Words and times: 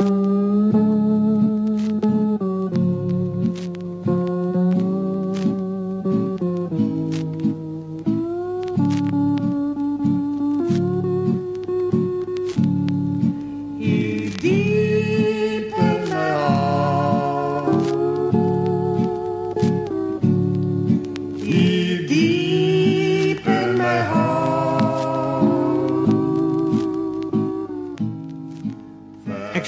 Hier 0.00 0.29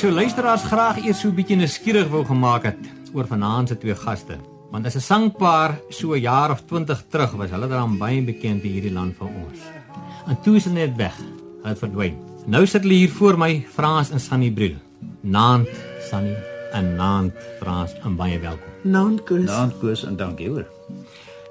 sou 0.03 0.11
luisteraars 0.11 0.65
graag 0.67 0.97
eers 1.07 1.21
so 1.23 1.29
'n 1.29 1.37
bietjie 1.39 1.57
nuuskierig 1.57 2.09
wou 2.11 2.25
gemaak 2.27 2.65
het 2.65 2.83
oor 3.15 3.27
vanaand 3.27 3.69
se 3.69 3.77
twee 3.79 3.95
gaste. 3.95 4.37
Want 4.73 4.87
as 4.87 4.97
'n 4.97 5.01
sangpaar 5.01 5.79
so 5.91 6.15
'n 6.15 6.21
jaar 6.21 6.51
of 6.51 6.61
20 6.67 7.05
terug 7.09 7.33
was, 7.39 7.51
hulle 7.51 7.69
dan 7.69 7.99
baie 7.99 8.23
bekend 8.23 8.65
in 8.65 8.71
hierdie 8.71 8.93
land 8.93 9.15
van 9.17 9.29
ons. 9.29 9.59
En 10.27 10.37
toe 10.43 10.57
is 10.57 10.65
hulle 10.65 10.87
net 10.87 10.97
weg. 10.97 11.17
Hulle 11.63 11.69
het 11.69 11.79
verdwyn. 11.79 12.17
Nou 12.47 12.67
sit 12.67 12.83
hulle 12.83 12.95
hier 12.95 13.11
voor 13.11 13.39
my, 13.39 13.65
Frans 13.75 14.11
en 14.11 14.21
Sunny 14.21 14.51
Briel. 14.51 14.77
Naand 15.21 15.69
Sunny 16.11 16.37
en 16.73 16.97
naand 16.97 17.33
Frans 17.61 17.93
en 18.05 18.17
baie 18.17 18.39
welkom. 18.39 18.73
Naankus. 18.83 19.45
Naam 19.45 19.73
Koos 19.81 20.05
en 20.05 20.17
dankie 20.17 20.49
hoor. 20.49 20.67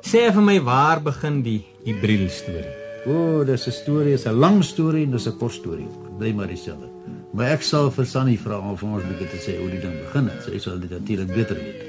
Sê 0.01 0.31
vir 0.33 0.41
my 0.43 0.59
waar 0.61 1.01
begin 1.01 1.41
die 1.41 1.63
die 1.85 1.93
Briel 1.93 2.29
storie? 2.29 2.75
O, 3.05 3.11
oh, 3.11 3.45
dis 3.45 3.67
'n 3.67 3.71
storie, 3.71 4.13
is 4.13 4.25
'n 4.25 4.33
lang 4.33 4.63
storie 4.63 5.05
en 5.05 5.11
dis 5.11 5.27
'n 5.27 5.37
kort 5.37 5.53
storie. 5.53 5.87
Bly 6.17 6.33
maar 6.33 6.47
dieselfde. 6.47 6.91
Maar 7.31 7.53
ek 7.55 7.63
sal 7.63 7.87
vir 7.95 8.07
Sunny 8.09 8.35
vra 8.39 8.57
om 8.59 8.75
vir 8.75 8.89
ons 8.89 9.05
bietjie 9.07 9.29
te 9.31 9.39
sê 9.39 9.53
hoe 9.59 9.69
die 9.71 9.79
ding 9.79 9.93
begin 10.03 10.27
het. 10.27 10.43
Sy 10.43 10.59
sal 10.59 10.79
dit 10.81 10.91
natuurlik 10.91 11.31
beter 11.31 11.55
weet. 11.55 11.87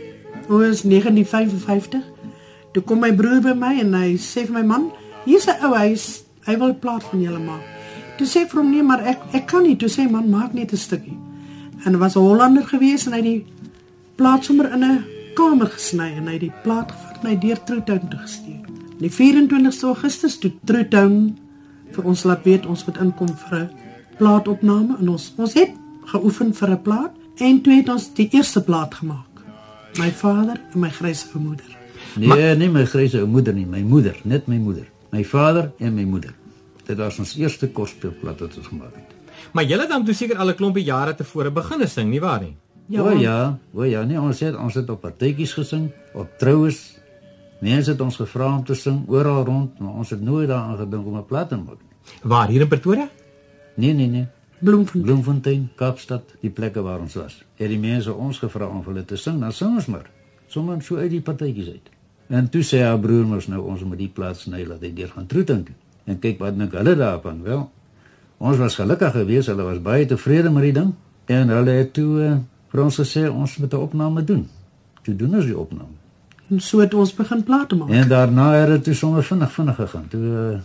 Is 0.69 0.85
1955? 0.87 2.05
Toe 2.73 2.83
kom 2.87 3.03
my 3.03 3.11
broer 3.15 3.43
by 3.43 3.55
my 3.59 3.73
en 3.83 3.97
hy 3.99 4.15
sê 4.23 4.47
vir 4.47 4.55
my 4.61 4.63
man, 4.67 4.91
hier's 5.27 5.49
'n 5.49 5.59
ou 5.67 5.75
huis, 5.75 6.23
hy 6.47 6.55
wil 6.59 6.71
'n 6.71 6.79
plaat 6.79 7.03
van 7.11 7.21
julle 7.23 7.43
maak. 7.43 7.65
Toe 8.19 8.27
sê 8.27 8.47
vir 8.47 8.61
hom 8.61 8.71
nee, 8.71 8.83
maar 8.83 9.03
ek 9.03 9.19
ek 9.35 9.47
kan 9.47 9.63
nie. 9.63 9.77
Toe 9.77 9.89
sê 9.89 10.09
man, 10.11 10.31
maak 10.31 10.55
net 10.55 10.73
'n 10.73 10.77
stukkie. 10.77 11.19
En 11.85 11.99
was 11.99 12.17
'n 12.17 12.21
Hollander 12.21 12.65
gewees 12.65 13.07
en 13.07 13.13
hy 13.13 13.19
het 13.19 13.25
die 13.25 13.47
plaat 14.17 14.45
sommer 14.45 14.73
in 14.73 14.85
'n 14.85 15.05
kamer 15.35 15.67
gesny 15.67 16.13
en 16.17 16.27
hy 16.27 16.33
het 16.33 16.41
die 16.41 16.61
plaat 16.63 16.93
gevat 16.93 17.23
en 17.23 17.31
hy 17.31 17.37
deur 17.37 17.65
Truetown 17.65 18.09
toe 18.09 18.21
gestuur. 18.21 18.65
Die 19.01 19.11
24 19.11 19.83
Augustus 19.83 20.39
toe 20.39 20.53
Truetown 20.65 21.39
vir 21.91 22.05
ons 22.05 22.25
laat 22.25 22.45
weet 22.45 22.67
ons 22.67 22.85
moet 22.87 22.99
inkom 22.99 23.29
vir 23.37 23.59
'n 23.59 23.82
plaatopname 24.19 24.97
en 25.01 25.09
ons 25.09 25.33
ons 25.37 25.55
het 25.55 25.71
geoefen 26.05 26.55
vir 26.55 26.71
'n 26.71 26.83
plaat 26.83 27.13
en 27.37 27.61
toe 27.61 27.73
het 27.73 27.89
ons 27.89 28.15
die 28.15 28.29
eerste 28.33 28.63
plaat 28.63 28.95
gemaak. 28.95 29.33
My 29.99 30.11
vader 30.11 30.61
en 30.73 30.81
my 30.81 30.91
grys 30.91 31.27
ou 31.35 31.41
moeder. 31.43 31.81
Nee, 32.17 32.29
maar, 32.29 32.57
nie 32.57 32.69
my 32.69 32.85
gryse 32.85 33.21
ou 33.21 33.27
moeder 33.29 33.55
nie, 33.57 33.67
my 33.69 33.81
moeder, 33.81 34.17
net 34.29 34.49
my 34.51 34.59
moeder. 34.61 34.85
My 35.13 35.25
vader 35.25 35.71
en 35.81 35.95
my 35.97 36.05
moeder. 36.09 36.35
Dit 36.87 36.99
was 37.01 37.19
ons 37.23 37.35
eerste 37.41 37.69
korspeelplaat 37.73 38.41
wat 38.45 38.57
ons 38.57 38.69
gemaak 38.69 38.97
het. 38.99 39.15
Maar 39.53 39.65
julle 39.69 39.87
het 39.87 39.93
dan 39.93 40.05
toe 40.05 40.15
seker 40.15 40.37
al 40.37 40.51
'n 40.51 40.55
klompie 40.55 40.85
jare 40.85 41.15
tevore 41.15 41.51
begine 41.51 41.87
sing, 41.87 42.11
nie 42.11 42.21
waar 42.21 42.41
nie? 42.41 42.57
Ja, 42.87 43.03
o 43.03 43.11
ja, 43.11 43.59
o 43.75 43.85
ja, 43.85 44.03
nee, 44.03 44.21
ons 44.21 44.41
het 44.41 44.57
ons 44.57 44.75
het 44.75 44.91
op 44.91 45.01
partytjies 45.01 45.53
gesing, 45.53 45.91
op 46.15 46.29
troues. 46.39 46.99
Mense 47.61 47.91
het 47.91 48.01
ons 48.01 48.17
gevra 48.17 48.57
om 48.57 48.65
te 48.65 48.75
sing 48.75 49.09
oral 49.09 49.45
rond, 49.45 49.79
maar 49.79 49.93
ons 49.93 50.11
het 50.11 50.21
nooit 50.21 50.49
daaraan 50.49 50.77
gedink 50.77 51.07
om 51.07 51.17
'n 51.17 51.27
plaat 51.27 51.49
te 51.49 51.57
maak 51.57 51.79
nie. 51.81 52.21
Waar 52.23 52.49
hier 52.49 52.61
in 52.61 52.69
Pretoria? 52.69 53.09
Nee, 53.75 53.93
nee, 53.93 54.07
nee. 54.07 54.27
Bloemfontein. 54.63 55.03
Bloemfontein, 55.03 55.71
Kaapstad, 55.77 56.35
die 56.41 56.51
plekke 56.51 56.83
waar 56.83 57.01
ons 57.01 57.15
was. 57.19 57.41
Het 57.59 57.69
die 57.69 57.81
mense 57.83 58.13
ons 58.15 58.39
gevra 58.39 58.69
om 58.71 58.83
vir 58.85 58.93
hulle 58.93 59.05
te 59.05 59.17
sing, 59.19 59.41
dan 59.43 59.53
sing 59.53 59.75
ons 59.75 59.89
maar. 59.91 60.07
Sommige 60.47 60.85
so 60.87 60.97
uit 60.97 61.11
die 61.11 61.21
partytjies 61.25 61.73
uit. 61.73 61.89
En 62.33 62.49
toe 62.49 62.63
sê 62.63 62.83
haar 62.85 63.01
broer 63.01 63.27
mos 63.27 63.49
nou 63.51 63.61
ons 63.67 63.83
moet 63.85 63.99
die 63.99 64.11
plaas 64.13 64.45
sny 64.47 64.63
laat 64.65 64.85
hy 64.85 64.93
deur 64.95 65.11
gaan 65.13 65.27
Troeting 65.27 65.65
toe. 65.67 65.75
En 66.07 66.19
kyk 66.23 66.39
wat 66.41 66.59
dink 66.59 66.75
hulle 66.79 66.95
daarvan? 66.99 67.43
Wel, 67.43 67.65
ons 68.39 68.61
was 68.63 68.77
gelukkig 68.79 69.13
geweest, 69.17 69.51
hulle 69.53 69.67
was 69.67 69.83
baie 69.83 70.07
tevrede 70.07 70.51
met 70.51 70.69
die 70.69 70.77
ding 70.79 70.95
en 71.33 71.53
hulle 71.57 71.75
het 71.81 71.93
toe 71.97 72.09
uh, 72.23 72.37
vir 72.73 72.85
ons 72.85 73.01
gesê 73.03 73.27
ons 73.29 73.57
moet 73.59 73.75
'n 73.75 73.83
opname 73.89 74.25
doen. 74.25 74.47
Toe 75.03 75.17
doen 75.17 75.35
ons 75.35 75.45
die 75.45 75.59
opname. 75.59 75.99
En 76.49 76.61
so 76.61 76.81
het 76.81 76.95
ons 76.95 77.15
begin 77.15 77.43
plate 77.43 77.77
maak. 77.77 77.91
En 77.91 78.09
daarna 78.09 78.53
het 78.53 78.85
dit 78.85 78.97
sommer 78.97 79.25
vinnig 79.25 79.53
vinnig 79.53 79.77
gegaan. 79.77 80.09
Toe 80.09 80.21
uh, 80.21 80.59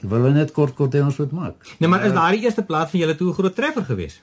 wil 0.00 0.22
hulle 0.22 0.34
net 0.34 0.52
kort 0.52 0.74
kort 0.74 0.94
hê 0.94 1.02
ons 1.02 1.16
moet 1.18 1.32
maak. 1.32 1.70
Nee, 1.78 1.88
maar 1.88 2.04
is 2.06 2.12
daardie 2.12 2.42
eerste 2.44 2.62
plaat 2.62 2.90
van 2.90 3.00
julle 3.00 3.14
toe 3.14 3.28
'n 3.28 3.34
groot 3.34 3.54
treffer 3.54 3.84
geweest? 3.84 4.22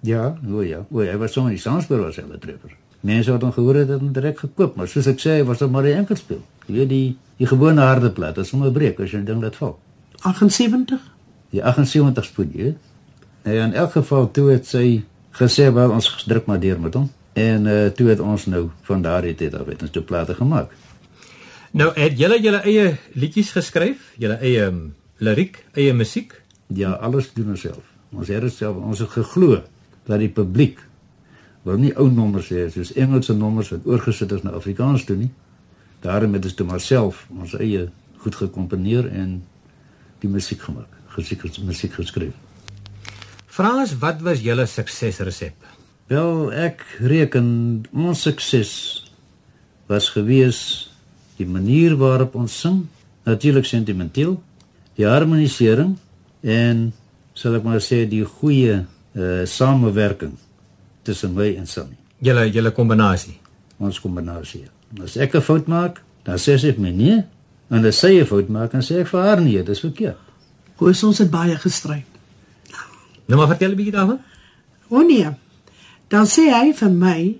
Ja, 0.00 0.36
o 0.50 0.60
ja. 0.60 0.84
O, 0.90 1.00
hy 1.00 1.16
was 1.16 1.32
sommer 1.32 1.50
die 1.50 1.60
saamspeel 1.60 1.98
was 1.98 2.16
hulle 2.16 2.38
treffer. 2.38 2.76
Mense 3.00 3.30
wat 3.30 3.42
hom 3.42 3.52
gehoor 3.52 3.74
het, 3.74 3.88
het 3.88 4.00
hom 4.00 4.12
direk 4.12 4.38
gekoop, 4.38 4.76
maar 4.76 4.88
soos 4.88 5.06
ek 5.06 5.20
sê, 5.20 5.38
hy 5.38 5.44
was 5.44 5.58
dit 5.58 5.70
maar 5.70 5.82
'n 5.82 5.96
enkel 6.04 6.16
speel. 6.16 6.42
Jy 6.66 6.74
weet 6.74 6.88
die 6.88 7.16
die 7.36 7.46
gewone 7.46 7.80
harde 7.80 8.10
plat, 8.10 8.38
as 8.38 8.48
sommer 8.48 8.70
breek 8.72 9.00
as 9.00 9.10
jy 9.10 9.18
'n 9.18 9.24
ding 9.24 9.42
laat 9.42 9.56
val. 9.56 9.78
78. 10.22 11.00
Die 11.50 11.64
78 11.64 12.24
spoed, 12.24 12.52
jy 12.52 12.62
weet. 12.62 12.76
En 13.42 13.52
in 13.52 13.72
elk 13.72 13.92
geval 13.92 14.30
toe 14.30 14.50
het 14.50 14.66
sy 14.66 15.04
gesê 15.32 15.72
wel 15.72 15.90
ons 15.90 16.24
druk 16.26 16.46
maar 16.46 16.60
deur 16.60 16.80
met 16.80 16.94
hom. 16.94 17.10
En 17.32 17.66
uh 17.66 17.86
toe 17.86 18.08
het 18.08 18.20
ons 18.20 18.46
nou 18.46 18.70
van 18.82 19.02
daardie 19.02 19.34
tyd 19.34 19.54
af 19.54 19.66
het 19.66 19.82
ons 19.82 19.90
toe 19.90 20.02
plate 20.02 20.34
gemaak. 20.34 20.70
Nou 21.70 21.90
het 21.94 22.18
julle 22.18 22.40
julle 22.40 22.60
eie 22.62 22.96
liedjies 23.12 23.50
geskryf, 23.52 24.12
julle 24.16 24.38
eie 24.40 24.66
um, 24.66 24.94
liriek, 25.24 25.60
eie 25.74 25.94
musiek. 25.96 26.34
Ja, 26.74 26.94
alles 27.02 27.32
doen 27.34 27.54
ons 27.54 27.64
self. 27.66 27.84
Ons 28.14 28.30
het 28.30 28.44
dit 28.44 28.54
self, 28.54 28.76
ons 28.76 29.00
het 29.02 29.10
geglo 29.16 29.62
dat 30.04 30.20
die 30.20 30.30
publiek 30.32 30.82
wil 31.64 31.80
nie 31.80 31.94
ou 31.96 32.10
nommers 32.12 32.50
hê 32.52 32.66
soos 32.72 32.92
Engelse 33.00 33.34
nommers 33.36 33.70
wat 33.72 33.86
oorgesit 33.88 34.32
is 34.36 34.44
na 34.44 34.52
Afrikaans 34.58 35.06
toe 35.08 35.16
nie. 35.16 35.30
Daarom 36.04 36.36
het 36.36 36.44
ons 36.44 36.56
toe 36.58 36.66
maar 36.68 36.82
self 36.84 37.24
ons 37.32 37.56
eie 37.56 37.88
goed 38.20 38.36
gekomponeer 38.36 39.08
en 39.12 39.38
die 40.20 40.30
musiek 40.32 40.60
gemaak, 40.64 40.90
musiek 41.16 41.44
musiek 41.64 41.96
geskryf. 41.96 42.36
Frans, 43.54 43.94
wat 44.02 44.20
was 44.26 44.42
julle 44.42 44.66
suksesresep? 44.66 45.56
Wel, 46.10 46.50
ek 46.66 46.82
reken 47.00 47.46
ons 47.92 48.24
sukses 48.26 48.72
was 49.88 50.10
gewees 50.12 50.58
die 51.38 51.46
manier 51.48 51.94
waarop 52.00 52.34
ons 52.38 52.56
sing, 52.64 52.82
natuurlik 53.24 53.66
sentimenteel, 53.68 54.36
die 54.96 55.06
harmonisering 55.06 55.96
en 56.42 56.92
sal 57.34 57.58
ek 57.58 57.66
maar 57.66 57.82
sê 57.82 58.04
die 58.08 58.24
goeie 58.24 58.84
uh 59.14 59.44
samewerking 59.46 60.34
tussen 61.04 61.34
my 61.34 61.52
en 61.58 61.66
Sunny. 61.66 61.96
Julle 62.24 62.48
julle 62.50 62.72
kombinasie. 62.74 63.36
Ons 63.78 64.00
kombinasie. 64.00 64.64
As 65.02 65.16
ek 65.16 65.34
'n 65.34 65.42
fout 65.42 65.66
maak, 65.66 66.02
dan 66.24 66.36
sê 66.38 66.58
sy 66.58 66.72
vir 66.72 66.80
my 66.80 66.90
nee, 66.90 67.24
en 67.70 67.84
as 67.84 67.98
sy 67.98 68.20
'n 68.20 68.26
fout 68.26 68.48
maak, 68.48 68.72
dan 68.72 68.82
sê 68.82 69.00
ek 69.00 69.08
vir 69.08 69.20
haar 69.20 69.40
nee, 69.40 69.62
dis 69.62 69.80
verkeerd. 69.80 70.18
Hoe 70.76 70.90
is 70.90 71.02
ons 71.04 71.18
het 71.18 71.30
baie 71.30 71.56
gestryd. 71.56 72.04
Nou 73.26 73.38
maar 73.38 73.48
vertel 73.48 73.70
'n 73.70 73.76
bietjie 73.76 73.92
daarvan. 73.92 74.20
O 74.88 75.02
nee. 75.02 75.30
Dan 76.08 76.26
sê 76.26 76.50
hy 76.50 76.72
vir 76.72 76.90
my 76.90 77.38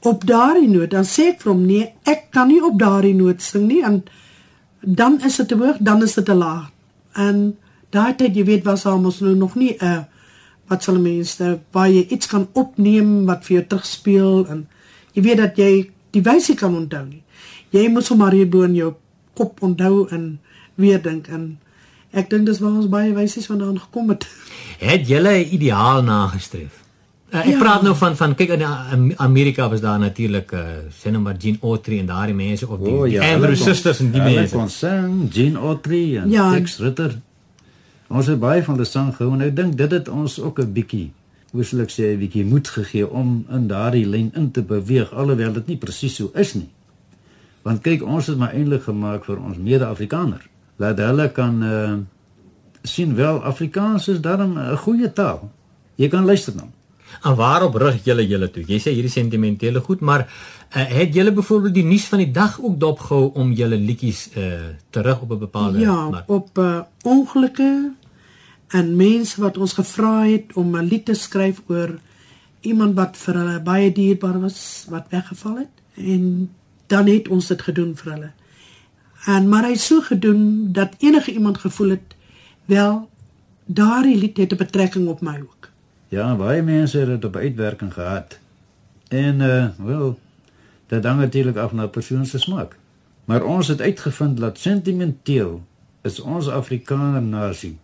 op 0.00 0.26
daardie 0.26 0.68
noot, 0.68 0.90
dan 0.90 1.04
sê 1.04 1.28
ek 1.32 1.42
vir 1.42 1.52
hom 1.52 1.66
nee, 1.66 1.92
ek 2.04 2.30
kan 2.30 2.48
nie 2.48 2.62
op 2.62 2.78
daardie 2.78 3.14
noot 3.14 3.42
sing 3.42 3.68
nie 3.68 3.82
en 3.84 4.02
dan 4.82 5.20
is 5.22 5.36
dit 5.36 5.48
te 5.48 5.56
hoog, 5.56 5.76
dan 5.80 6.02
is 6.02 6.14
dit 6.14 6.24
te 6.24 6.34
laag. 6.34 6.70
En 7.12 7.56
daai 7.90 8.14
tyd 8.16 8.36
jy 8.36 8.44
weet 8.44 8.64
was 8.64 8.86
almos 8.86 9.20
nou 9.20 9.34
nog 9.36 9.54
nie 9.54 9.76
'n 9.78 9.84
uh, 9.84 10.02
wat 10.66 10.82
sal 10.82 10.98
mense 10.98 11.58
jy 11.72 12.06
iets 12.08 12.26
kan 12.26 12.48
opneem 12.52 13.24
wat 13.26 13.44
vir 13.44 13.56
jou 13.56 13.66
terugspeel 13.66 14.46
en 14.48 14.68
jy 15.12 15.22
weet 15.22 15.36
dat 15.36 15.56
jy 15.56 15.90
die 16.10 16.22
wysie 16.22 16.56
kan 16.56 16.76
onthou 16.76 17.04
nie. 17.06 17.22
Jy 17.70 17.88
moet 17.88 18.04
sommer 18.04 18.32
hier 18.32 18.48
bo 18.48 18.62
in 18.62 18.74
jou 18.74 18.94
kop 19.34 19.62
onthou 19.62 20.08
en 20.08 20.40
weer 20.74 21.02
dink 21.02 21.28
en 21.28 21.58
ek 22.12 22.30
dink 22.30 22.46
dis 22.46 22.60
waar 22.60 22.76
ons 22.76 22.88
baie 22.92 23.12
wysies 23.12 23.46
vandaan 23.46 23.80
gekom 23.80 24.08
het. 24.08 24.26
Het 24.78 25.08
julle 25.08 25.32
'n 25.44 25.54
ideaal 25.54 26.02
nagestreef? 26.02 26.81
Uh, 27.32 27.38
ek 27.40 27.46
Ja. 27.46 27.58
praat 27.58 27.82
nou 27.82 27.94
van 27.96 28.16
van 28.16 28.34
kyk 28.34 28.48
in 28.50 28.62
Am- 28.62 29.12
Amerika 29.16 29.68
was 29.68 29.80
daar 29.80 29.98
natuurlik 29.98 30.52
uh, 30.52 30.60
sê 30.92 31.10
nou 31.10 31.22
maar 31.22 31.36
Gene 31.38 31.56
Autry 31.62 31.98
en 31.98 32.06
daardie 32.06 32.34
mense 32.34 32.68
op 32.68 32.84
die, 32.84 32.92
oh, 32.92 33.04
die 33.08 33.20
Andrew 33.20 33.42
hulle 33.54 33.56
Sisters 33.56 34.00
en 34.00 34.10
die 34.12 34.20
hulle 34.20 34.34
mense. 34.40 34.54
kon 34.56 34.68
sing, 34.68 35.32
Jean 35.32 35.56
Autry 35.56 36.16
en 36.16 36.30
Ja. 36.30 36.50
ja. 36.50 36.52
Tex 36.58 36.78
Ritter. 36.78 37.18
Ons 38.08 38.26
het 38.26 38.38
baie 38.40 38.62
van 38.62 38.76
die 38.76 38.84
sang 38.84 39.14
gehou 39.16 39.32
en 39.32 39.40
ek 39.40 39.56
dink 39.56 39.76
dit 39.78 39.90
het 39.90 40.08
ons 40.08 40.38
ook 40.40 40.58
'n 40.60 40.72
bietjie 40.72 41.10
ek 41.54 41.90
sê 41.90 42.12
'n 42.12 42.18
bietjie 42.18 42.44
moed 42.44 42.68
gegee 42.68 43.08
om 43.10 43.46
in 43.50 43.66
daardie 43.66 44.06
lyn 44.06 44.30
in 44.34 44.50
te 44.50 44.62
beweeg 44.62 45.12
alhoewel 45.12 45.52
dit 45.52 45.66
nie 45.66 45.76
presies 45.76 46.14
so 46.16 46.30
is 46.34 46.54
nie. 46.54 46.68
Want 47.62 47.80
kyk, 47.82 48.02
ons 48.02 48.26
het 48.26 48.36
maar 48.38 48.52
eintlik 48.52 48.82
gemaak 48.82 49.24
vir 49.24 49.38
ons 49.38 49.56
mede-Afrikaner. 49.56 50.40
Laat 50.76 50.98
hulle 50.98 51.28
kan 51.32 51.62
uh 51.62 51.94
sien 52.82 53.14
wel 53.14 53.42
Afrikaans 53.44 54.08
is 54.08 54.20
darm 54.20 54.58
'n 54.58 54.76
goeie 54.76 55.12
taal. 55.12 55.50
Jy 55.96 56.08
kan 56.08 56.24
luister 56.24 56.52
na 56.56 56.60
hom. 56.62 56.72
En 57.22 57.34
waarop 57.34 57.74
rig 57.74 58.04
julle 58.04 58.26
julle 58.26 58.50
toe? 58.50 58.64
Jy 58.66 58.78
sê 58.80 58.92
hierdie 58.94 59.12
sentimentele 59.12 59.80
goed, 59.80 60.00
maar 60.00 60.26
uh, 60.26 60.84
het 60.98 61.14
julle 61.14 61.32
byvoorbeeld 61.32 61.74
die 61.74 61.84
nuus 61.84 62.04
van 62.10 62.18
die 62.18 62.30
dag 62.30 62.60
ook 62.60 62.78
dopgehou 62.80 63.32
om 63.34 63.52
julle 63.52 63.76
liedjies 63.76 64.28
uh, 64.36 64.52
terug 64.90 65.20
op 65.20 65.30
'n 65.30 65.38
bepaalde 65.38 65.78
Ja, 65.78 66.08
maar, 66.08 66.24
op 66.26 66.58
uh, 66.58 66.80
ongelukke 67.02 67.92
en 68.68 68.96
mense 68.96 69.40
wat 69.40 69.58
ons 69.58 69.72
gevra 69.72 70.24
het 70.24 70.52
om 70.54 70.76
'n 70.76 70.88
lied 70.88 71.04
te 71.04 71.14
skryf 71.14 71.62
oor 71.66 71.98
iemand 72.60 72.94
wat 72.94 73.16
vir 73.16 73.34
hulle 73.34 73.60
baie 73.60 73.92
dierbaar 73.92 74.40
was 74.40 74.86
wat 74.88 75.06
weggeval 75.10 75.56
het 75.56 75.76
en 75.96 76.50
dan 76.86 77.06
het 77.06 77.28
ons 77.28 77.46
dit 77.46 77.62
gedoen 77.62 77.96
vir 77.96 78.12
hulle. 78.12 78.30
En 79.26 79.48
maar 79.48 79.64
hy 79.64 79.74
so 79.74 80.00
gedoen 80.00 80.72
dat 80.72 80.94
enige 80.98 81.32
iemand 81.32 81.58
gevoel 81.58 81.88
het 81.88 82.16
wel 82.64 83.08
daardie 83.66 84.16
lied 84.18 84.36
het 84.36 84.52
'n 84.52 84.56
betrekking 84.56 85.08
op 85.08 85.20
my 85.20 85.40
ook. 85.40 85.61
Ja, 86.12 86.34
baie 86.36 86.60
mense 86.60 86.98
het 86.98 87.08
dit 87.08 87.24
op 87.24 87.36
uitwerking 87.36 87.92
gehad. 87.92 88.38
En 89.08 89.40
uh 89.40 89.68
wel, 89.76 90.18
dit 90.86 91.04
hang 91.04 91.20
natuurlik 91.20 91.56
af 91.56 91.72
na 91.72 91.86
persoon 91.86 92.26
se 92.26 92.38
smaak. 92.38 92.76
Maar 93.24 93.42
ons 93.42 93.68
het 93.68 93.80
uitgevind 93.80 94.36
dat 94.36 94.58
sentimenteel 94.58 95.62
is 96.02 96.20
ons 96.20 96.48
Afrikaner 96.48 97.22
nasie 97.22 97.78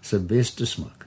se 0.00 0.18
beste 0.18 0.66
smaak. 0.66 1.06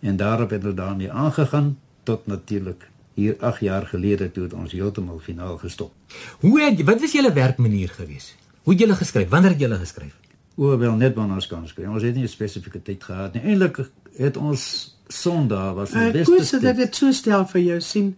En 0.00 0.16
daarop 0.16 0.50
het 0.50 0.64
ons 0.64 0.74
daarmee 0.74 1.12
aangegaan 1.12 1.78
tot 2.02 2.26
natuurlik 2.26 2.88
hier 3.14 3.36
8 3.40 3.60
jaar 3.60 3.86
gelede 3.86 4.30
toe 4.30 4.42
het 4.42 4.52
ons 4.52 4.72
heeltemal 4.72 5.18
finaal 5.18 5.56
gestop. 5.56 5.92
Hoe 6.40 6.60
het 6.60 6.84
wat 6.84 7.00
was 7.00 7.12
julle 7.12 7.32
werkmanier 7.32 7.88
gewees? 7.88 8.34
Hoe 8.62 8.72
het 8.72 8.82
julle 8.82 8.94
geskryf? 8.94 9.28
Wanneer 9.28 9.50
het 9.50 9.60
julle 9.60 9.78
geskryf? 9.78 10.16
O, 10.54 10.78
wel 10.78 10.94
net 10.94 11.14
wanneer 11.14 11.34
ons 11.34 11.46
kan 11.46 11.68
skryf. 11.68 11.88
Ons 11.88 12.02
het 12.02 12.14
nie 12.14 12.24
'n 12.24 12.28
spesifieke 12.28 12.82
tyd 12.82 13.04
gehad 13.04 13.32
nie. 13.32 13.42
Eintlik 13.42 13.88
het 14.16 14.36
ons 14.36 14.91
Sondag 15.12 15.74
was 15.76 15.90
die 15.94 15.98
Ek 16.08 16.12
beste. 16.12 16.32
koes 16.32 16.50
dit 16.50 16.60
tyd. 16.60 16.76
dit 16.76 16.96
so 16.96 17.12
stel 17.12 17.46
vir 17.52 17.60
jou 17.62 17.80
sien. 17.80 18.16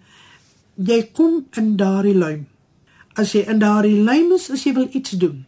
Jy 0.76 1.00
kom 1.12 1.44
in 1.56 1.76
daardie 1.76 2.14
luim. 2.14 2.46
As 3.16 3.32
jy 3.34 3.44
in 3.50 3.58
daardie 3.62 4.02
luim 4.02 4.32
is, 4.34 4.50
as 4.50 4.64
jy 4.66 4.74
wil 4.74 4.88
iets 4.92 5.10
doen 5.10 5.44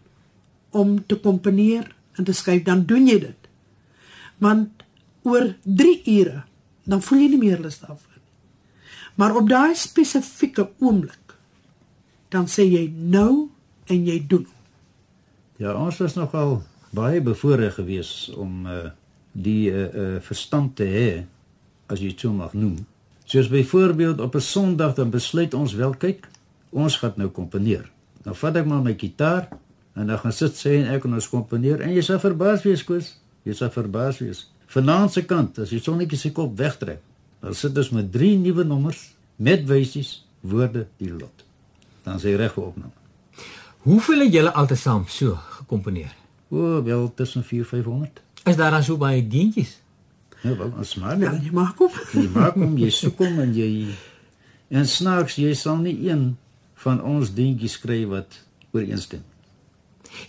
om 0.71 0.99
te 1.07 1.17
komponeer 1.17 1.89
en 2.19 2.25
te 2.25 2.33
skryf, 2.33 2.65
dan 2.65 2.85
doen 2.87 3.07
jy 3.09 3.19
dit. 3.21 3.49
Want 4.39 4.85
oor 5.27 5.55
3 5.65 6.03
ure 6.19 6.43
dan 6.87 7.03
voel 7.03 7.19
jy 7.25 7.29
nie 7.35 7.43
meer 7.43 7.61
lus 7.63 7.81
daarvoor 7.83 8.17
nie. 8.17 8.33
Maar 9.19 9.37
op 9.41 9.49
daai 9.49 9.75
spesifieke 9.75 10.69
oomblik 10.79 11.35
dan 12.31 12.47
sê 12.47 12.67
jy 12.69 12.85
nou 12.95 13.49
en 13.87 14.07
jy 14.07 14.19
doen. 14.29 14.47
Ja, 15.59 15.75
ons 15.75 15.99
was 15.99 16.15
nogal 16.15 16.63
baie 16.95 17.21
bevoorreg 17.21 17.75
geweest 17.81 18.35
om 18.37 18.67
uh 18.67 18.91
die 19.37 19.69
uh, 19.69 19.81
uh 19.95 20.21
verstand 20.25 20.77
te 20.79 20.85
hê 20.89 21.09
as 21.87 22.01
jy 22.01 22.13
dit 22.15 22.21
so 22.21 22.33
mag 22.33 22.55
noem. 22.55 22.79
Soos 23.27 23.49
byvoorbeeld 23.51 24.21
op 24.21 24.35
'n 24.35 24.41
Sondag 24.41 24.95
dan 24.95 25.11
besluit 25.11 25.55
ons 25.55 25.75
wel 25.75 25.95
kyk, 25.95 26.29
ons 26.71 26.97
gaan 26.97 27.13
nou 27.17 27.29
komponeer. 27.29 27.91
Dan 28.23 28.35
vat 28.35 28.57
ek 28.57 28.67
maar 28.67 28.83
my 28.83 28.95
gitaar 28.99 29.49
en 29.95 30.07
dan 30.07 30.19
gaan 30.19 30.33
sit 30.33 30.57
sy 30.57 30.69
en 30.69 30.95
ek 30.95 31.05
en 31.05 31.15
ons 31.15 31.29
komponeer 31.29 31.81
en 31.81 31.93
jy 31.95 32.03
sal 32.03 32.21
verbaas 32.21 32.63
wees, 32.63 32.85
Koos. 32.85 33.19
Jy 33.43 33.53
sal 33.53 33.71
verbaas 33.71 34.19
wees. 34.19 34.51
Vanaand 34.67 35.13
se 35.13 35.23
kant, 35.25 35.59
as 35.59 35.71
jy 35.71 35.79
sonnetjie 35.79 36.19
se 36.19 36.33
kop 36.33 36.59
wegtrek, 36.59 37.01
dan 37.41 37.55
sit 37.55 37.79
ons 37.79 37.91
met 37.91 38.13
drie 38.13 38.39
nuwe 38.39 38.65
nommers 38.65 39.15
met 39.37 39.65
wysies, 39.69 40.25
woorde, 40.41 40.87
die 40.99 41.13
lot. 41.13 41.45
Dan 42.03 42.19
sê 42.19 42.37
reg 42.37 42.57
opname. 42.57 42.93
Hoeveel 43.87 44.25
het 44.25 44.33
julle 44.33 44.53
altesaam 44.53 45.05
so 45.07 45.39
gekomponeer? 45.61 46.15
O, 46.51 46.83
wel 46.83 47.15
tussen 47.15 47.45
4 47.45 47.65
500. 47.65 48.23
Is 48.45 48.57
daar 48.57 48.71
dan 48.71 48.83
so 48.83 48.97
baie 48.97 49.23
deentjies? 49.29 49.77
Ja, 50.47 50.57
wel, 50.57 50.73
ons 50.79 50.95
maak 51.03 51.19
Nou, 51.19 51.31
dit. 51.37 51.45
jy 51.49 51.53
maak 51.57 51.81
op. 51.81 51.95
Jy 52.15 52.29
maak 52.35 52.55
hom, 52.55 52.77
jy 52.79 52.91
soek 52.95 53.19
hom 53.25 53.39
en 53.43 53.55
jy 53.57 53.69
en 54.71 54.87
snaaks 54.87 55.37
jy 55.39 55.53
sal 55.55 55.77
nie 55.83 55.95
een 56.09 56.37
van 56.85 56.99
ons 57.03 57.31
dingetjies 57.35 57.77
skryf 57.79 58.09
wat 58.09 58.39
ooreenstem. 58.75 59.23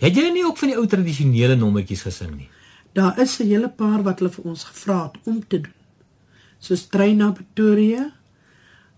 Het 0.00 0.14
julle 0.14 0.32
nie 0.32 0.44
ook 0.46 0.58
van 0.58 0.68
die 0.72 0.76
ou 0.78 0.86
tradisionele 0.86 1.56
nommertjies 1.56 2.02
gesing 2.06 2.36
nie? 2.36 2.48
Daar 2.94 3.18
is 3.20 3.38
'n 3.40 3.46
hele 3.46 3.68
paar 3.68 4.02
wat 4.02 4.18
hulle 4.18 4.30
vir 4.30 4.44
ons 4.44 4.64
gevra 4.64 5.02
het 5.06 5.16
om 5.26 5.42
te 5.48 5.60
doen. 5.60 5.74
Soos 6.58 6.86
trein 6.88 7.16
na 7.16 7.30
Pretoria 7.32 8.10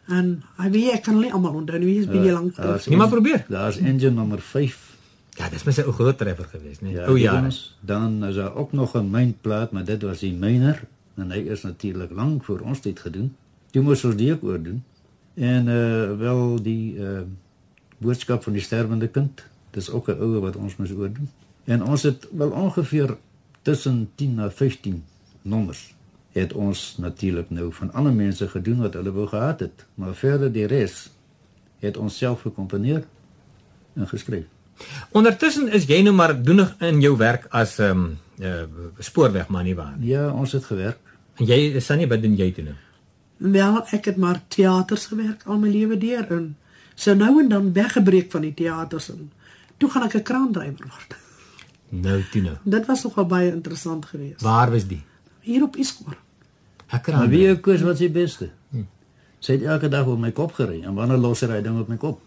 en 0.08 0.42
hy 0.58 0.70
weet 0.70 0.92
ek 0.94 1.02
kan 1.04 1.14
hulle 1.14 1.26
nie 1.26 1.32
almal 1.34 1.54
onthou 1.54 1.78
nie, 1.78 1.98
is 1.98 2.06
baie 2.06 2.32
lank 2.32 2.54
terug. 2.54 2.66
daar's 2.70 2.86
Nee, 2.86 2.96
maar 2.98 3.08
probeer. 3.08 3.44
Daar's 3.48 3.76
engine 3.76 4.10
nommer 4.10 4.40
5. 4.40 4.96
Ja, 5.38 5.48
dis 5.48 5.64
mos 5.64 5.76
'n 5.78 5.82
ou 5.86 5.92
groot 5.92 6.18
treffer 6.18 6.44
geweest, 6.44 6.80
nee. 6.80 6.92
Ja, 6.92 7.06
o 7.08 7.16
ja. 7.16 7.48
dan 7.80 8.24
is 8.24 8.34
daar 8.34 8.54
ook 8.54 8.72
nog 8.72 8.94
'n 8.96 9.10
mynplaat, 9.10 9.72
maar 9.72 9.84
dit 9.84 10.02
was 10.02 10.18
die 10.20 10.32
myner 10.32 10.82
en 11.20 11.30
hy 11.30 11.44
is 11.52 11.62
natuurlik 11.62 12.10
lank 12.10 12.44
voor 12.44 12.60
ons 12.60 12.80
tyd 12.80 13.00
gedoen. 13.00 13.34
Toe 13.70 13.82
moes 13.82 14.04
ons 14.04 14.16
dit 14.16 14.32
ook 14.32 14.42
oor 14.44 14.62
doen. 14.62 14.82
En 15.34 15.68
uh 15.68 16.16
wel 16.18 16.62
die 16.62 16.96
uh 16.98 17.22
boodskap 18.00 18.42
van 18.42 18.52
die 18.52 18.62
sterwende 18.62 19.08
kind. 19.08 19.44
Dis 19.70 19.90
ook 19.90 20.08
'n 20.08 20.20
oue 20.20 20.40
wat 20.40 20.56
ons 20.56 20.76
moes 20.76 20.92
oor 20.92 21.12
doen. 21.12 21.28
En 21.64 21.84
ons 21.84 22.02
het 22.02 22.28
wel 22.32 22.50
ongeveer 22.50 23.16
tussen 23.62 24.10
10 24.14 24.34
na 24.34 24.50
15 24.50 25.04
nommers 25.42 25.94
het 26.32 26.52
ons 26.52 26.94
natuurlik 26.98 27.50
nou 27.50 27.72
van 27.72 27.92
ander 27.92 28.12
mense 28.12 28.48
gedoen 28.48 28.80
wat 28.80 28.94
hulle 28.94 29.12
wou 29.12 29.26
gehad 29.26 29.60
het, 29.60 29.86
maar 29.94 30.14
verder 30.14 30.52
die 30.52 30.66
res 30.66 31.10
het 31.78 31.96
ons 31.96 32.16
self 32.16 32.40
gekomponeer 32.46 33.04
en 33.94 34.08
geskryf. 34.08 34.44
Ondertussen 35.10 35.68
is 35.68 35.84
jy 35.90 36.00
nou 36.02 36.14
maar 36.14 36.42
doenig 36.42 36.74
in 36.78 37.00
jou 37.00 37.16
werk 37.16 37.46
as 37.50 37.78
'n 37.78 37.82
um, 37.82 38.18
uh, 38.38 38.62
spoorwegman 38.98 39.64
nie 39.64 39.74
waar 39.74 39.96
nie. 39.98 40.08
Ja, 40.08 40.30
ons 40.32 40.52
het 40.52 40.64
gewerk. 40.64 40.98
En 41.40 41.46
jy 41.48 41.80
Sunny, 41.80 42.06
wat 42.10 42.22
doen 42.22 42.36
jy 42.36 42.50
toe 42.52 42.64
nou? 42.66 42.76
Wel, 43.40 43.78
ek 43.96 44.10
het 44.10 44.16
maar 44.20 44.42
teaters 44.52 45.06
gewerk 45.08 45.46
al 45.48 45.58
my 45.62 45.70
lewe 45.72 45.96
deur 45.98 46.26
en 46.36 46.56
so 46.94 47.14
nou 47.16 47.38
en 47.40 47.48
dan 47.48 47.72
weggebreek 47.72 48.30
van 48.34 48.44
die 48.44 48.54
teaters 48.54 49.08
en 49.14 49.30
toe 49.80 49.88
gaan 49.90 50.04
ek 50.08 50.14
'n 50.20 50.22
kraandrywer 50.22 50.86
word. 50.92 51.16
Nou 51.88 52.22
toe 52.32 52.42
nou. 52.42 52.56
Dit 52.64 52.86
was 52.86 53.02
nogal 53.04 53.26
baie 53.26 53.50
interessant 53.52 54.04
geweest. 54.06 54.42
Waar 54.42 54.70
was 54.70 54.86
die? 54.86 55.02
Hier 55.40 55.62
op 55.62 55.76
Iskor. 55.76 56.16
Ek 56.92 57.06
Maar 57.06 57.20
kan. 57.20 57.28
wie 57.28 57.48
ek 57.48 57.62
koes 57.62 57.80
wat 57.80 57.96
se 57.98 58.10
beste. 58.10 58.50
Sy 59.38 59.52
het 59.52 59.62
elke 59.62 59.88
dag 59.88 60.06
op 60.06 60.18
my 60.18 60.30
kop 60.32 60.52
gery 60.52 60.82
en 60.84 60.94
wanneer 60.94 61.16
los 61.16 61.40
hy 61.40 61.62
ding 61.62 61.80
op 61.80 61.88
my 61.88 61.96
kop? 61.96 62.20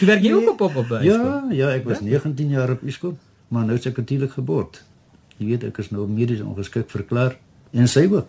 Jy 0.00 0.06
werk 0.06 0.22
jy 0.22 0.32
ook 0.32 0.50
op 0.50 0.60
op 0.60 0.76
op 0.76 0.88
by 0.88 1.02
Ja, 1.02 1.44
ja, 1.50 1.68
ek 1.70 1.84
was 1.84 2.00
19 2.00 2.48
jaar 2.48 2.70
op 2.70 2.82
Iskop, 2.82 3.18
maar 3.48 3.64
nou 3.66 3.76
is 3.76 3.86
ek 3.86 3.96
natuurlik 3.96 4.32
gebord. 4.32 4.82
Jy 5.38 5.46
weet 5.46 5.64
ek 5.64 5.78
is 5.78 5.90
nou 5.90 6.06
medies 6.08 6.40
ongeskik 6.40 6.90
verklaar 6.90 7.36
en 7.74 7.88
sy 7.90 8.06
ook. 8.10 8.28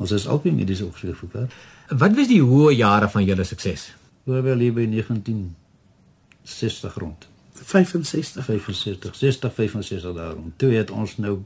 Ons 0.00 0.10
is 0.16 0.24
albei 0.26 0.52
medies 0.54 0.80
ongeskik 0.82 1.16
verklaar. 1.16 1.48
Wat 1.92 2.14
was 2.16 2.28
die 2.30 2.42
hoë 2.42 2.72
jare 2.76 3.08
van 3.12 3.24
julle 3.24 3.44
sukses? 3.44 3.90
Hoewel 4.24 4.58
hier 4.64 4.74
by 4.74 4.86
1960 4.88 6.94
rond. 7.02 7.28
65. 7.62 8.44
65, 8.44 9.16
60, 9.16 9.54
65 9.54 10.14
daarom. 10.14 10.52
Toe 10.56 10.72
het 10.72 10.90
ons 10.90 11.16
nou 11.16 11.42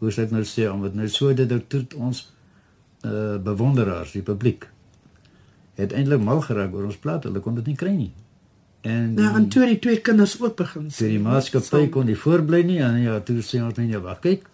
hoe 0.00 0.12
sê 0.12 0.24
ek 0.24 0.30
nou 0.32 0.44
sê 0.48 0.64
om 0.70 0.82
dit 0.86 0.94
nou 0.96 1.08
so 1.12 1.32
dit 1.36 1.50
het 1.50 1.68
toe 1.68 1.84
ons 2.00 2.22
uh 3.04 3.36
bewonderaars, 3.40 4.12
die 4.16 4.24
publiek 4.24 4.66
het 5.80 5.92
eintlik 5.96 6.20
mal 6.24 6.40
geraak 6.44 6.74
oor 6.76 6.88
ons 6.88 6.98
plaat. 7.00 7.24
Hulle 7.28 7.40
kon 7.44 7.56
dit 7.56 7.72
nie 7.72 7.76
kry 7.76 7.92
nie. 7.96 8.12
En 8.84 9.14
Nou 9.16 9.32
en 9.36 9.48
toe 9.52 9.66
die 9.68 9.78
twee 9.78 10.00
kinders 10.04 10.38
ook 10.40 10.56
begin 10.56 10.88
toe 10.88 11.08
die 11.08 11.20
maatskappy 11.20 11.88
kon 11.92 12.08
nie 12.08 12.16
voorbly 12.16 12.62
nie 12.64 12.78
en 12.84 12.96
ja, 13.02 13.18
toe 13.20 13.40
sê 13.44 13.60
ons 13.64 13.76
net 13.76 13.92
ja, 13.92 14.00
wag 14.04 14.20
kyk. 14.24 14.46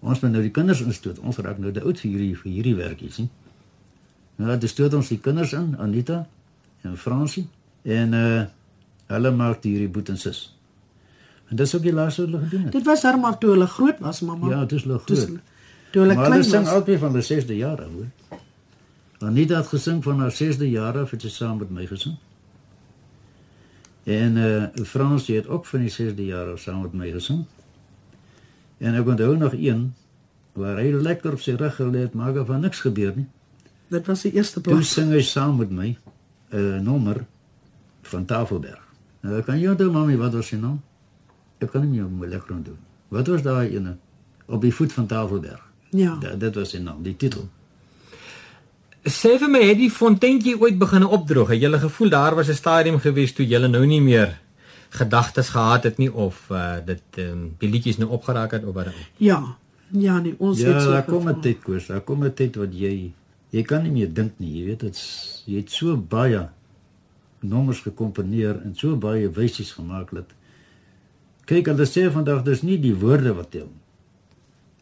Ons 0.00 0.20
moet 0.22 0.30
nou 0.32 0.42
die 0.42 0.50
kinders 0.50 0.80
instoot. 0.80 1.18
Ons 1.18 1.36
raak 1.44 1.58
nou 1.58 1.72
te 1.72 1.82
oud 1.84 1.98
vir 2.00 2.10
hierdie 2.10 2.36
vir 2.36 2.52
hierdie 2.52 2.74
werkie, 2.76 3.10
sien. 3.12 3.28
Nou, 4.40 4.56
dis 4.58 4.70
stoot 4.72 4.94
ons 4.96 5.08
die 5.08 5.18
kinders 5.20 5.52
in, 5.52 5.74
Anita 5.78 6.26
en 6.82 6.96
Fransie 6.96 7.46
en 7.84 8.14
uh 8.14 8.44
hulle 9.10 9.30
maak 9.34 9.64
hierdie 9.66 9.88
boet 9.90 10.08
en 10.08 10.16
sis. 10.16 10.54
En 11.50 11.56
dis 11.58 11.74
ook 11.74 11.82
die 11.82 11.92
laaste 11.92 12.22
wat 12.22 12.30
hulle 12.30 12.42
gedoen 12.44 12.62
het. 12.68 12.72
Dit 12.72 12.84
was 12.86 13.02
haar 13.02 13.18
maar 13.18 13.38
toe 13.38 13.50
hulle 13.50 13.66
groot 13.66 13.98
was, 13.98 14.20
mamma. 14.22 14.48
Ja, 14.52 14.64
dis 14.64 14.82
hulle 14.86 15.00
Toe 15.04 15.16
groot. 15.16 15.26
hulle- 15.28 15.40
Toe 15.90 16.02
hulle 16.02 16.14
Maar 16.14 16.24
hulle 16.24 16.36
klein 16.36 16.50
sing 16.50 16.64
was. 16.64 16.72
albei 16.74 16.98
van 16.98 17.12
die 17.12 17.22
6de 17.22 17.56
jaar 17.56 17.80
hoor. 17.82 18.06
Anita 19.18 19.56
het 19.56 19.66
gesing 19.66 20.02
van 20.04 20.20
haar 20.20 20.30
6de 20.32 20.70
jaar 20.70 20.98
af, 20.98 21.10
het 21.10 21.20
sy 21.22 21.28
saam 21.28 21.58
met 21.58 21.70
my 21.70 21.86
gesing. 21.86 22.14
En 24.04 24.36
uh 24.36 24.84
Fransie 24.86 25.36
het 25.36 25.48
ook 25.48 25.66
van 25.66 25.80
die 25.80 25.90
6de 25.90 26.24
jaar 26.24 26.52
af 26.52 26.60
saam 26.60 26.82
met 26.82 26.92
my 26.92 27.10
gesing. 27.10 27.44
En 28.80 28.96
ek 28.96 29.06
onthou 29.12 29.36
nog 29.36 29.54
een 29.54 29.90
waar 30.56 30.80
hy 30.80 30.90
lekker 30.92 31.36
op 31.36 31.42
sy 31.44 31.54
rug 31.60 31.76
gelê 31.76 32.06
het, 32.06 32.14
maar 32.16 32.32
daar 32.34 32.46
van 32.48 32.64
niks 32.64 32.80
gebeur 32.80 33.12
nie. 33.16 33.26
Dit 33.92 34.06
was 34.06 34.24
die 34.26 34.32
eerste 34.32 34.60
Toe 34.60 34.72
plek. 34.72 34.84
sing 34.88 35.12
hy 35.12 35.22
saam 35.22 35.56
met 35.58 35.70
my 35.70 35.88
'n 36.50 36.58
uh, 36.58 36.80
nommer 36.80 37.24
van 38.02 38.24
Tafelberg. 38.24 38.82
Nou 39.20 39.42
kan 39.42 39.60
jy 39.60 39.68
onthou 39.68 39.90
mami 39.90 40.16
wat 40.16 40.32
was 40.32 40.46
sy 40.46 40.56
naam? 40.56 40.80
Ek 41.58 41.70
kan 41.70 41.90
nie 41.90 42.00
meer 42.00 42.28
lekker 42.28 42.54
onthou. 42.54 42.76
Wat 43.08 43.26
was 43.26 43.42
daai 43.42 43.76
ene 43.76 43.96
op 44.46 44.62
die 44.62 44.74
voet 44.74 44.92
van 44.92 45.06
Tafelberg? 45.06 45.60
Ja. 45.90 46.16
Da, 46.20 46.34
dit 46.34 46.54
was 46.54 46.70
sy 46.70 46.78
naam, 46.78 47.02
die 47.02 47.16
titel. 47.16 47.48
Sê 49.04 49.38
vir 49.40 49.48
my, 49.48 49.62
het 49.64 49.78
die 49.80 49.90
fonteintjie 49.90 50.58
ooit 50.60 50.78
begin 50.78 51.06
opdroog? 51.06 51.48
Het 51.48 51.60
julle 51.60 51.78
gevoel 51.78 52.10
daar 52.10 52.34
was 52.34 52.48
'n 52.48 52.54
stadium 52.54 52.98
gewees 53.00 53.32
toe 53.32 53.46
julle 53.46 53.68
nou 53.68 53.86
nie 53.86 54.00
meer 54.00 54.38
gedagtes 54.90 55.48
gehad 55.54 55.86
het 55.86 55.98
nie 55.98 56.10
of 56.12 56.46
uh 56.50 56.78
dit 56.84 57.18
um, 57.22 57.54
die 57.58 57.70
liedjies 57.70 57.98
nou 57.98 58.10
opgeraak 58.10 58.50
het 58.58 58.64
of 58.64 58.74
wat 58.74 58.90
dan 58.90 58.94
ook? 58.94 59.10
Ja. 59.16 59.40
Ja, 59.90 60.18
nee, 60.22 60.34
ons 60.38 60.60
Ja, 60.60 60.72
het 60.72 60.82
so 60.82 60.90
daar 60.90 61.04
kom 61.04 61.28
'n 61.28 61.40
tyd 61.40 61.62
koers, 61.62 61.86
daar 61.86 62.00
kom 62.00 62.24
'n 62.24 62.34
tyd 62.34 62.56
wat 62.56 62.74
jy 62.74 63.12
jy 63.50 63.62
kan 63.62 63.82
nie 63.82 63.90
meer 63.90 64.12
dink 64.14 64.32
nie, 64.36 64.52
jy 64.58 64.66
weet 64.66 64.80
dit's 64.80 65.42
jy 65.46 65.56
het 65.56 65.70
so 65.70 65.96
baie 65.96 66.48
nommers 67.40 67.80
gekomponeer 67.80 68.60
en 68.64 68.74
so 68.76 68.96
baie 68.96 69.30
wysies 69.30 69.72
gemaak 69.72 70.10
dat 70.14 70.28
kyk 71.46 71.66
hulle 71.72 71.86
sê 71.86 72.10
vandag 72.12 72.44
dis 72.46 72.62
nie 72.62 72.78
die 72.78 72.94
woorde 72.94 73.34
wat 73.34 73.50
tel. 73.50 73.68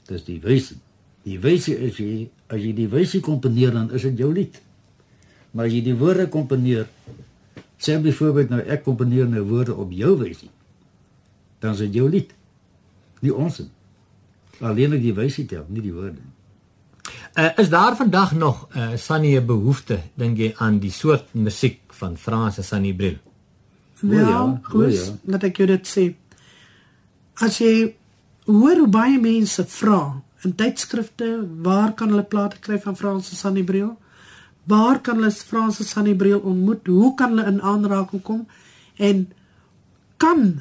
Dis 0.09 0.25
die 0.25 0.41
wysie. 0.41 0.77
Die 1.25 1.39
wysie 1.39 1.77
is 1.77 1.97
jy 1.97 2.29
as 2.49 2.61
jy 2.61 2.73
die 2.77 2.89
wysie 2.89 3.21
komponeer 3.21 3.73
dan 3.73 3.91
is 3.93 4.03
dit 4.03 4.19
jou 4.19 4.33
lied. 4.33 4.61
Maar 5.53 5.67
as 5.67 5.73
jy 5.73 5.83
die 5.83 5.97
woorde 5.97 6.29
komponeer, 6.29 6.87
sê 7.79 7.99
byvoorbeeld 8.03 8.51
nou 8.55 8.63
ek 8.67 8.85
komponeer 8.85 9.29
nou 9.29 9.45
woorde 9.49 9.75
op 9.75 9.93
jou 9.95 10.17
wysie. 10.19 10.51
Dan 11.59 11.73
is 11.73 11.85
dit 11.87 11.95
jou 11.95 12.09
lied. 12.11 12.35
Nie 13.21 13.35
ons 13.35 13.59
nie. 13.59 13.71
Alleenlik 14.59 15.03
die 15.03 15.15
wysie 15.15 15.47
tel, 15.47 15.67
nie 15.69 15.83
die 15.83 15.95
woorde 15.95 16.19
nie. 16.19 16.35
Uh, 17.39 17.51
is 17.57 17.69
daar 17.71 17.97
vandag 17.97 18.35
nog 18.35 18.69
uh, 18.77 18.97
Sunny 18.97 19.37
'n 19.37 19.47
behoefte 19.47 20.01
dink 20.15 20.39
jy 20.39 20.55
aan 20.57 20.79
die 20.79 20.91
soort 20.91 21.35
musiek 21.35 21.81
van 21.89 22.17
Frans 22.17 22.59
en 22.59 22.65
Sunny 22.65 22.95
Brill? 22.95 23.19
Wel, 24.01 24.29
ja, 24.29 24.61
goed 24.63 24.93
ja. 24.93 25.13
dat 25.23 25.43
ek 25.43 25.57
jou 25.57 25.67
dit 25.67 25.87
sê. 25.87 26.15
As 27.35 27.59
jy 27.59 27.95
hoor 28.45 28.77
hoe 28.77 28.89
baie 28.89 29.21
mense 29.21 29.65
vra 29.67 30.23
in 30.43 30.55
tydskrifte, 30.55 31.49
waar 31.63 31.95
kan 31.95 32.09
hulle 32.09 32.25
plate 32.25 32.59
kry 32.61 32.79
van 32.81 32.97
Frans 32.97 33.31
en 33.31 33.37
Sunny 33.37 33.63
Brill? 33.63 33.97
Waar 34.69 35.01
kan 35.01 35.17
hulle 35.17 35.31
Frans 35.31 35.79
en 35.81 35.85
Sunny 35.89 36.15
Brill 36.15 36.41
ontmoet? 36.45 36.87
Hoe 36.87 37.15
kan 37.15 37.37
hulle 37.37 37.47
in 37.49 37.63
aanraking 37.63 38.23
kom? 38.23 38.47
En 38.97 39.29
kan 40.17 40.61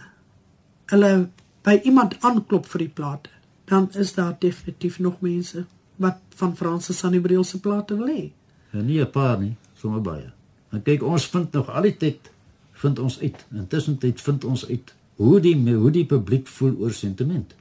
hulle 0.85 1.29
by 1.67 1.79
iemand 1.83 2.15
aanklop 2.23 2.69
vir 2.71 2.85
die 2.85 2.93
plate? 2.99 3.29
Dan 3.67 3.89
is 3.99 4.13
daar 4.15 4.35
definitief 4.39 4.99
nog 5.03 5.19
mense 5.19 5.65
wat 5.99 6.21
van 6.39 6.55
Frans 6.55 6.87
en 6.87 6.95
Sunny 6.95 7.19
Brill 7.19 7.43
se 7.43 7.59
plate 7.59 7.97
wil 7.97 8.07
hê. 8.07 8.31
En 8.71 8.85
nie 8.85 9.01
'n 9.01 9.11
paar 9.11 9.39
nie, 9.39 9.55
sommer 9.73 10.01
baie. 10.01 10.31
En 10.71 10.81
kyk, 10.83 11.03
ons 11.03 11.25
vind 11.25 11.51
nog 11.51 11.69
al 11.69 11.81
die 11.81 11.97
tyd 11.97 12.31
vind 12.71 12.99
ons 12.99 13.19
uit. 13.19 13.45
Intussen 13.51 13.97
tyd 13.97 14.21
vind 14.21 14.43
ons 14.43 14.67
uit 14.67 14.93
hoe 15.15 15.39
die 15.39 15.55
hoe 15.75 15.91
die 15.91 16.05
publiek 16.05 16.47
voel 16.47 16.75
oor 16.79 16.91
sentiment. 16.91 17.55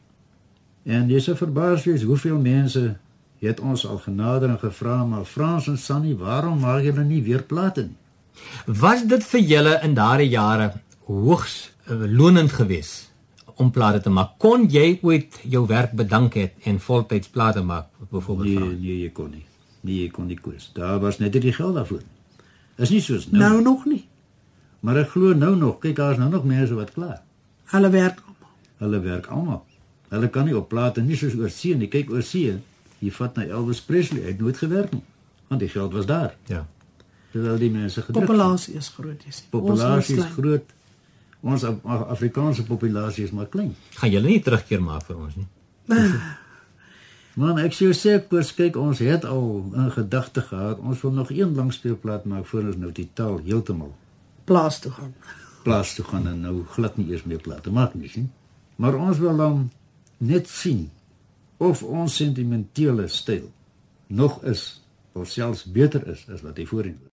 En 0.85 1.09
jy 1.09 1.21
sou 1.21 1.37
verbaas 1.37 1.85
wees 1.85 2.03
hoeveel 2.03 2.39
mense 2.39 2.97
het 3.47 3.61
ons 3.61 3.87
al 3.87 3.99
genader 4.05 4.51
en 4.53 4.59
gevra 4.59 5.05
maar 5.05 5.25
Frans 5.25 5.67
en 5.71 5.79
Sunny, 5.79 6.15
waarom 6.17 6.61
maak 6.61 6.83
julle 6.85 7.05
nie 7.05 7.23
weer 7.23 7.43
plate 7.43 7.87
nie? 7.89 7.97
Was 8.67 9.05
dit 9.09 9.25
vir 9.25 9.41
julle 9.41 9.75
in 9.83 9.95
daardie 9.97 10.29
jare 10.29 10.73
hoogs 11.09 11.57
uh, 11.89 12.05
lonend 12.07 12.53
geweest 12.53 13.13
om 13.57 13.71
plate 13.73 14.03
te 14.05 14.11
maak? 14.13 14.35
Kon 14.43 14.67
jy 14.69 14.99
ooit 15.03 15.39
jou 15.49 15.65
werk 15.67 15.95
bedank 15.97 16.35
het 16.37 16.69
en 16.69 16.81
voltyds 16.81 17.29
plate 17.33 17.63
maak 17.63 17.89
byvoorbeeld? 18.11 18.49
Nee, 18.49 18.57
Frans? 18.57 18.81
nee, 18.81 18.99
jy 19.03 19.13
kon 19.17 19.31
nie. 19.31 19.45
Nee, 19.87 20.03
jy 20.03 20.11
kon 20.11 20.27
nie 20.27 20.39
koes. 20.41 20.71
Daar 20.75 21.01
was 21.01 21.19
net 21.23 21.33
nie 21.37 21.47
die 21.47 21.55
geld 21.57 21.75
daarvoor. 21.79 22.03
Is 22.77 22.91
nie 22.93 23.01
soos 23.01 23.31
nou. 23.31 23.41
Nou 23.41 23.63
nog 23.63 23.87
nie. 23.89 24.03
Maar 24.85 25.05
ek 25.07 25.15
glo 25.15 25.33
nou 25.35 25.55
nog, 25.57 25.79
kyk 25.81 25.97
daar's 25.97 26.19
nou 26.21 26.29
nog 26.31 26.45
mense 26.45 26.75
wat 26.77 26.93
klaar. 26.95 27.23
Hulle 27.73 27.91
werk 27.91 28.21
almal. 28.27 28.53
Hulle 28.83 29.01
werk 29.01 29.27
almal. 29.33 29.63
Hulle 30.13 30.29
kan 30.31 30.47
nie 30.47 30.55
op 30.57 30.69
plate 30.71 31.03
nie 31.03 31.17
soos 31.19 31.35
oor 31.39 31.51
see 31.51 31.75
nie. 31.75 31.89
Kyk 31.91 32.11
oor 32.13 32.23
see, 32.23 32.53
jy 33.07 33.13
vat 33.19 33.37
na 33.39 33.45
Elvis 33.47 33.81
Presley, 33.87 34.23
hy 34.27 34.33
het 34.35 34.41
nooit 34.43 34.59
gewerk 34.59 34.93
nie. 34.97 35.03
Want 35.49 35.61
die 35.63 35.69
geld 35.73 35.93
was 35.95 36.07
daar. 36.11 36.33
Ja. 36.51 36.65
Terwyl 37.33 37.59
die 37.61 37.71
mense 37.71 38.03
gedruk. 38.03 38.23
het. 38.23 38.31
Populasie 38.31 38.75
is 38.81 38.89
groot, 38.97 39.23
jy 39.27 39.31
sien. 39.37 39.47
Populasie 39.53 40.17
is 40.19 40.33
groot. 40.37 40.73
Ons 41.47 41.65
Af- 41.69 41.85
Af- 41.85 42.07
Afrikaanse 42.17 42.65
populasie 42.67 43.25
is 43.29 43.31
maar 43.37 43.47
klein. 43.53 43.75
Gaan 44.01 44.11
julle 44.11 44.27
nie 44.33 44.41
terugkeer 44.43 44.83
maak 44.83 45.05
vir 45.07 45.17
ons 45.21 45.37
nie? 45.39 45.47
Man, 47.37 47.59
ek 47.61 47.75
sê 47.77 47.91
sê 47.93 48.15
kos 48.31 48.55
kyk 48.57 48.79
ons 48.81 48.99
het 49.05 49.27
al 49.29 49.43
in 49.77 49.91
gedagte 49.93 50.41
gehad. 50.49 50.79
Ons 50.81 51.03
wil 51.05 51.13
nog 51.13 51.31
een 51.31 51.53
langspeelplaat 51.55 52.25
maak 52.25 52.47
voor 52.49 52.71
ons 52.73 52.79
nou 52.81 52.93
die 52.97 53.09
taal 53.13 53.37
heeltemal 53.45 53.93
plaas 54.49 54.79
toe 54.81 54.93
gaan. 54.95 55.13
plaas 55.67 55.95
toe 55.99 56.05
gaan 56.07 56.27
en 56.31 56.41
nou 56.41 56.65
glad 56.73 56.97
nie 56.97 57.09
eers 57.11 57.25
meer 57.27 57.41
plate 57.43 57.71
maak 57.75 57.95
nie, 57.99 58.09
sien. 58.09 58.31
Maar 58.81 58.95
ons 58.95 59.19
wil 59.19 59.37
dan 59.37 59.71
net 60.19 60.49
sien 60.49 60.87
of 61.57 61.83
ons 61.83 62.17
sentimentele 62.17 63.09
styl 63.09 63.51
nog 64.07 64.43
is 64.45 64.83
of 65.13 65.29
selfs 65.29 65.65
beter 65.65 66.07
is 66.13 66.27
as 66.29 66.43
wat 66.45 66.59
hy 66.61 66.67
voorheen 66.69 66.99
was. 67.03 67.13